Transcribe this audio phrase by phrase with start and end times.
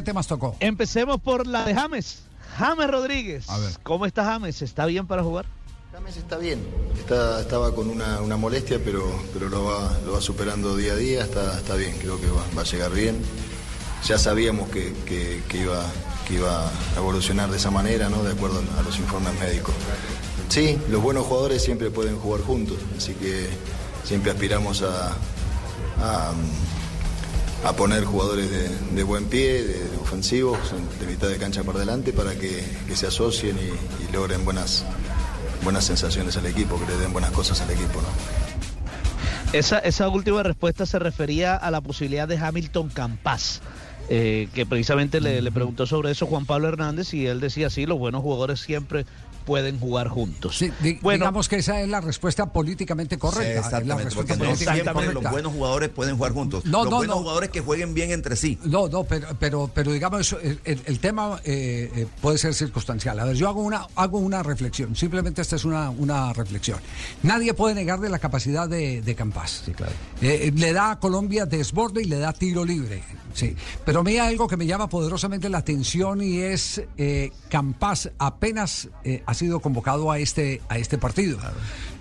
[0.00, 0.56] ¿Qué temas tocó?
[0.60, 2.20] Empecemos por la de James.
[2.56, 3.50] James Rodríguez.
[3.50, 3.72] A ver.
[3.82, 4.62] ¿Cómo está James?
[4.62, 5.44] ¿Está bien para jugar?
[5.92, 6.58] James está bien,
[6.98, 10.96] está, estaba con una, una molestia, pero, pero lo, va, lo va superando día a
[10.96, 13.20] día, está, está bien, creo que va, va a llegar bien.
[14.06, 15.84] Ya sabíamos que, que- que iba,
[16.26, 18.22] que iba a evolucionar de esa manera, ¿no?
[18.22, 19.74] de acuerdo a los informes médicos.
[20.48, 23.48] Sí, los buenos jugadores siempre pueden jugar juntos, así que
[24.04, 25.08] siempre aspiramos a,
[26.02, 26.32] a,
[27.64, 30.58] a poner jugadores de, de buen pie, de, ofensivos,
[31.00, 34.84] de mitad de cancha por delante, para que, que se asocien y, y logren buenas,
[35.62, 38.00] buenas sensaciones al equipo, que le den buenas cosas al equipo.
[38.00, 38.08] ¿no?
[39.52, 43.60] Esa, esa última respuesta se refería a la posibilidad de Hamilton Campas.
[44.12, 47.86] eh, que precisamente le, le preguntó sobre eso Juan Pablo Hernández y él decía sí,
[47.86, 49.06] los buenos jugadores siempre
[49.50, 50.56] pueden jugar juntos.
[50.58, 53.42] Sí, di- bueno, digamos que esa es la respuesta políticamente correcta.
[53.42, 56.64] Sí, es la exactamente, respuesta porque no políticamente siempre los buenos jugadores pueden jugar juntos.
[56.66, 57.22] No, los no, buenos no.
[57.22, 58.60] jugadores que jueguen bien entre sí.
[58.62, 63.18] No, no, pero, pero, pero digamos, el, el- el tema eh, eh, puede ser circunstancial.
[63.18, 66.78] A ver, yo hago una, hago una reflexión, simplemente esta es una, una reflexión.
[67.24, 69.64] Nadie puede negarle la capacidad de, de Campas.
[70.22, 73.02] Eh, le da a Colombia desborde y le da tiro libre.
[73.34, 73.54] Sí.
[73.84, 78.10] Pero a mí hay algo que me llama poderosamente la atención y es eh, Campas
[78.18, 81.38] apenas eh, ha sido convocado a este, a este partido.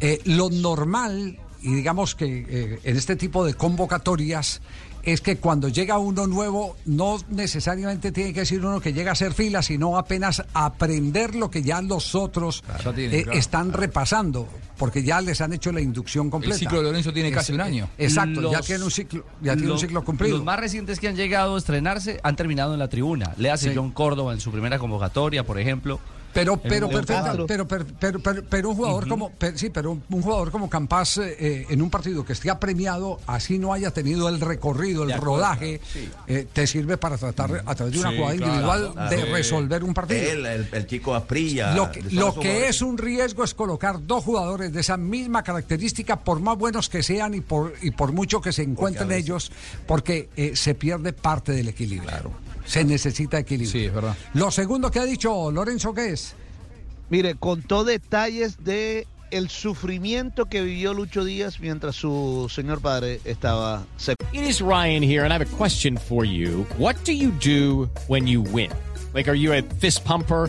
[0.00, 4.60] Eh, lo normal, y digamos que eh, en este tipo de convocatorias,
[5.02, 9.12] es que cuando llega uno nuevo, no necesariamente tiene que decir uno que llega a
[9.14, 12.62] hacer fila, sino apenas aprender lo que ya los otros
[12.96, 13.32] eh, claro.
[13.38, 16.58] están repasando, porque ya les han hecho la inducción completa.
[16.58, 17.88] ciclo de Lorenzo tiene casi un año.
[17.96, 20.36] Exacto, ya tiene un ciclo, ya tiene un Los- ciclo cumplido.
[20.36, 23.32] Los más recientes que han llegado a estrenarse han terminado en la tribuna.
[23.38, 23.74] Le hace Sí.
[23.74, 25.98] John Córdoba en su primera convocatoria, por ejemplo.
[26.32, 27.86] Pero, pero, perfecta- pero, pero,
[28.22, 31.66] pero, pero, un jugador como, per- sí, pero un, un jugador como Campas eh, eh,
[31.70, 35.80] en un partido que esté premiado, así no haya tenido el recorrido, el acuerdo, rodaje,
[36.26, 39.10] eh, te sirve para tratar a través de una Sí, jugada claro, individual claro.
[39.10, 40.20] de resolver un partido.
[40.20, 41.74] Él, el, el chico Asprilla.
[41.74, 46.40] Lo que, lo es un riesgo es colocar dos jugadores de esa misma característica, por
[46.40, 49.50] más buenos que sean y por, y por mucho que se encuentren ellos,
[49.86, 52.30] porque eh, se pierde parte del equilibrio.
[52.64, 53.72] Se necesita equilibrio.
[53.72, 54.16] Sí, es verdad.
[54.34, 56.34] Lo segundo que ha dicho Lorenzo, ¿qué es?
[57.10, 63.84] mire, contó detalles de el sufrimiento que vivió Lucho Díaz mientras su señor padre estaba
[63.96, 64.16] seco.
[64.32, 66.66] It is Ryan here, and I have a question for you.
[66.78, 68.70] What do you do when you win?
[69.12, 70.48] Like, are you a fist pumper?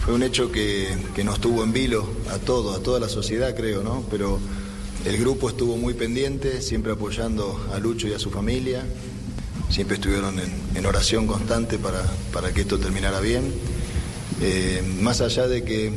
[0.00, 3.54] fue un hecho que, que nos tuvo en vilo a todos, a toda la sociedad
[3.54, 4.04] creo, ¿no?
[4.10, 4.38] Pero
[5.04, 8.84] el grupo estuvo muy pendiente, siempre apoyando a Lucho y a su familia,
[9.70, 12.02] siempre estuvieron en, en oración constante para,
[12.32, 13.52] para que esto terminara bien.
[14.42, 15.92] Eh, más allá de que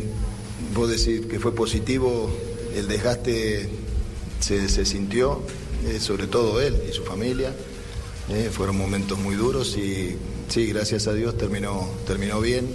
[0.74, 2.30] vos decís que fue positivo,
[2.76, 3.70] el desgaste
[4.40, 5.42] se, se sintió,
[5.88, 7.54] eh, sobre todo él y su familia.
[8.30, 10.16] Eh, fueron momentos muy duros y
[10.48, 12.68] sí, gracias a Dios terminó, terminó bien.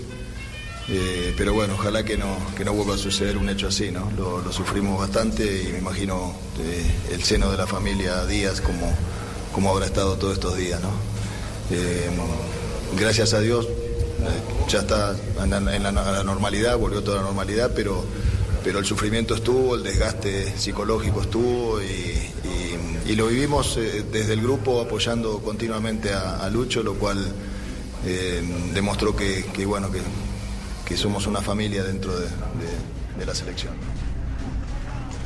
[0.91, 4.11] Eh, pero bueno, ojalá que no, que no vuelva a suceder un hecho así, ¿no?
[4.17, 8.91] Lo, sufrimos bastante y me imagino eh, el seno de la familia Díaz como,
[9.53, 10.89] como habrá estado todos estos días, ¿no?
[11.71, 12.09] Eh,
[12.99, 13.69] gracias a Dios
[14.67, 18.05] ya está en la, en la- normalidad, volvió toda la normalidad, pero,
[18.65, 23.77] pero el sufrimiento estuvo, el desgaste psicológico estuvo y, lo vivimos
[24.13, 27.27] desde el grupo apoyando continuamente a, Lucho, lo cual
[28.73, 30.01] demostró que, bueno, que,
[30.89, 32.27] que somos una familia dentro de,
[33.19, 33.75] de- la selección.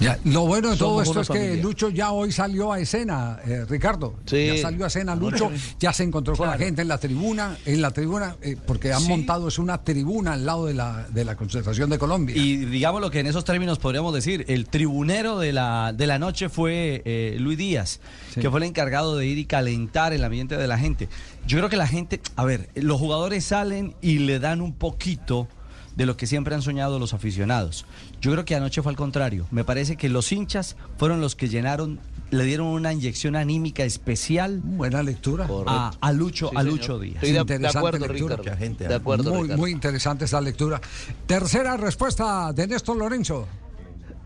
[0.02, 1.62] Ya, lo bueno de todo Somos esto es que familia.
[1.62, 4.14] Lucho ya hoy salió a escena, eh, Ricardo.
[4.26, 4.46] Sí.
[4.56, 7.80] Ya salió a escena Lucho, ya se encontró con la gente en la tribuna, en
[7.82, 9.08] la tribuna, eh, porque han Sí.
[9.08, 12.36] montado es una tribuna al lado de la, de la concentración de Colombia.
[12.36, 16.18] Y digamos lo que en esos términos podríamos decir, el tribunero de la, de la
[16.18, 18.00] noche fue eh, Luis Díaz,
[18.34, 18.40] Sí.
[18.40, 21.08] que fue el encargado de ir y calentar el ambiente de la gente.
[21.46, 25.48] Yo creo que la gente, a ver, los jugadores salen y le dan un poquito
[25.96, 27.84] de lo que siempre han soñado los aficionados.
[28.20, 29.46] Yo creo que anoche fue al contrario.
[29.50, 31.98] Me parece que los hinchas fueron los que llenaron,
[32.30, 34.60] le dieron una inyección anímica especial.
[34.62, 35.46] Buena lectura.
[35.66, 36.72] A, a Lucho, Sí, a señor.
[36.78, 37.14] Lucho Díaz.
[37.16, 38.36] Estoy de, de Interesante acuerdo, lectura.
[38.36, 38.58] Ricardo.
[38.58, 38.96] Gente, de ¿eh?
[38.96, 39.60] acuerdo, muy, Ricardo.
[39.60, 40.80] muy interesante esa lectura.
[41.26, 43.46] Tercera respuesta de Néstor Lorenzo.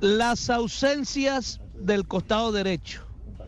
[0.01, 3.06] Las ausencias del costado derecho,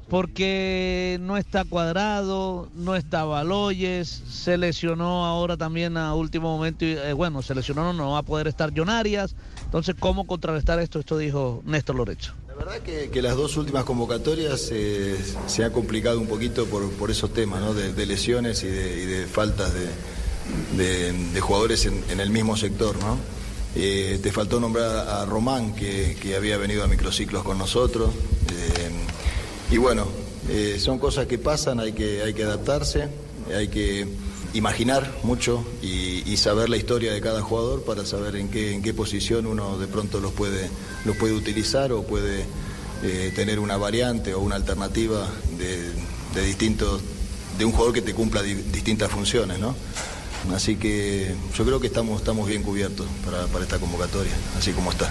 [0.09, 6.93] porque no está cuadrado, no está Baloyes, se lesionó ahora también a último momento, y,
[6.93, 8.89] eh, bueno, se lesionó, no, va a poder estar John
[9.65, 10.99] entonces ¿cómo contrarrestar esto?
[10.99, 12.33] Esto dijo Néstor Lorenzo.
[12.49, 15.17] La verdad que, las dos últimas convocatorias eh,
[15.47, 17.75] se ha complicado un poquito por, por esos temas, ¿no?
[17.75, 22.97] de, lesiones y de, faltas de, de- jugadores en, el mismo sector.
[22.99, 23.19] ¿no?
[23.77, 28.11] Eh, te faltó nombrar a Román, que había venido a microciclos con nosotros.
[29.71, 30.07] Y bueno,
[30.49, 33.09] eh, son cosas que pasan, hay que, hay que adaptarse,
[33.55, 34.07] hay que
[34.55, 38.83] imaginar mucho y, y saber la historia de cada jugador para saber en qué, en
[38.83, 40.71] qué posición uno de pronto los puede,
[41.05, 42.45] los puede utilizar o puede
[43.03, 45.29] eh, tener una variante o una alternativa
[45.59, 45.93] de,
[46.35, 47.03] de distintos,
[47.59, 49.75] de un jugador que te cumpla di- distintas funciones, ¿no?
[50.55, 54.91] Así que yo creo que estamos, estamos bien cubiertos para, para esta convocatoria, así como
[54.93, 55.11] está.